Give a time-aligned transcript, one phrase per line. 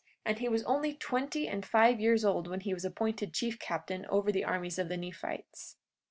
[0.25, 4.07] And he was only twenty and five years old when he was appointed chief captain
[4.07, 5.77] over the armies of the Nephites.